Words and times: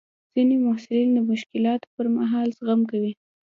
ځینې 0.33 0.55
محصلین 0.65 1.09
د 1.13 1.19
مشکلاتو 1.31 1.87
پر 1.95 2.05
مهال 2.17 2.47
زغم 2.57 2.81
کوي. 2.91 3.11